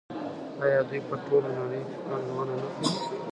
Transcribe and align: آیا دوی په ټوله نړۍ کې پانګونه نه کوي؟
آیا 0.63 0.81
دوی 0.89 1.01
په 1.07 1.15
ټوله 1.23 1.49
نړۍ 1.59 1.81
کې 1.87 1.97
پانګونه 2.05 2.53
نه 2.61 2.67
کوي؟ 2.73 2.89